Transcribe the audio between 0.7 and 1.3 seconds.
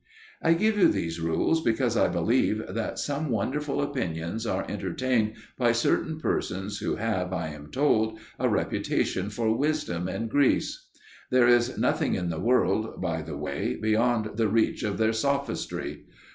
you these